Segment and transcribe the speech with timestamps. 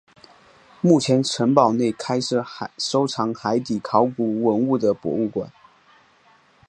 [0.81, 2.43] 目前城堡内开设
[2.79, 5.51] 收藏海底考古文物的博物馆。